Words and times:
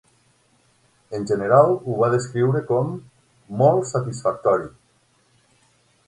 En 1.17 1.25
general 1.31 1.73
ho 1.83 1.97
va 1.99 2.09
descriure 2.13 2.61
com 2.71 2.89
"molt 3.59 3.85
satisfactori". 3.91 4.67